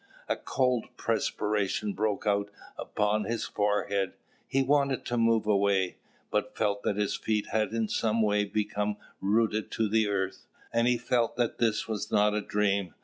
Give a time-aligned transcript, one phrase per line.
[0.27, 4.13] A cold perspiration broke out upon his forehead.
[4.47, 5.97] He wanted to move away,
[6.31, 10.47] but felt that his feet had in some way become rooted to the earth.
[10.73, 12.95] And he felt that this was not a dream.